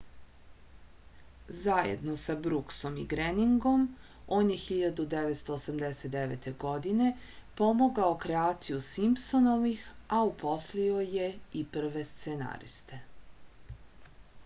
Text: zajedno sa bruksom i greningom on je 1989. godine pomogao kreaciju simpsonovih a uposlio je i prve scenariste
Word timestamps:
zajedno 1.55 2.13
sa 2.19 2.35
bruksom 2.45 2.95
i 3.01 3.03
greningom 3.11 3.83
on 4.37 4.47
je 4.53 4.55
1989. 4.61 6.47
godine 6.63 7.09
pomogao 7.61 8.15
kreaciju 8.25 8.79
simpsonovih 8.87 9.83
a 10.19 10.23
uposlio 10.31 11.03
je 11.19 11.27
i 11.61 11.61
prve 11.77 12.03
scenariste 12.13 13.01